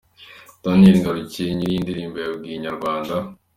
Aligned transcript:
Daniel 0.63 0.95
Ngarukiye 0.99 1.49
nyiri 1.57 1.69
iyi 1.73 1.83
ndirimbo 1.83 2.17
yabwiye 2.19 2.55
Inyarwanda. 2.57 3.15